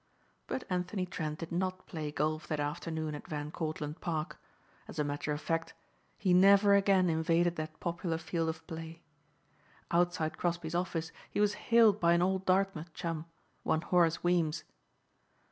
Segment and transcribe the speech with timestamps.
[0.47, 4.41] But Anthony Trent did not play golf that afternoon at Van Cortlandt Park.
[4.87, 5.75] As a matter of fact
[6.17, 9.03] he never again invaded that popular field of play.
[9.91, 13.25] Outside Crosbeigh's office he was hailed by an old Dartmouth chum,
[13.61, 14.63] one Horace Weems.